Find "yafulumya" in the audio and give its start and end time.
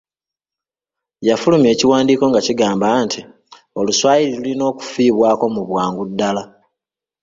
1.27-1.69